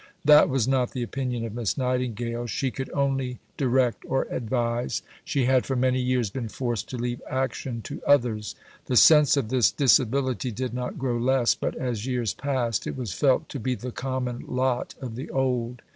That 0.25 0.49
was 0.49 0.67
not 0.67 0.93
the 0.93 1.03
opinion 1.03 1.45
of 1.45 1.53
Miss 1.53 1.77
Nightingale; 1.77 2.47
she 2.47 2.71
could 2.71 2.89
only 2.89 3.37
direct 3.55 4.03
or 4.07 4.23
advise; 4.31 5.03
she 5.23 5.45
had 5.45 5.63
for 5.63 5.75
many 5.75 6.01
years 6.01 6.31
been 6.31 6.49
forced 6.49 6.89
to 6.89 6.97
leave 6.97 7.21
action 7.29 7.83
to 7.83 8.01
others. 8.07 8.55
The 8.87 8.95
sense 8.97 9.37
of 9.37 9.49
this 9.49 9.69
disability 9.71 10.49
did 10.49 10.73
not 10.73 10.97
grow 10.97 11.19
less, 11.19 11.53
but 11.53 11.75
as 11.75 12.07
years 12.07 12.33
passed, 12.33 12.87
it 12.87 12.97
was 12.97 13.13
felt 13.13 13.47
to 13.49 13.59
be 13.59 13.75
the 13.75 13.91
common 13.91 14.43
lot 14.47 14.95
of 14.99 15.13
the 15.15 15.29
old. 15.29 15.83